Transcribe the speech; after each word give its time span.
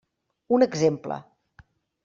Un 0.57 0.63
exemple. 0.67 1.13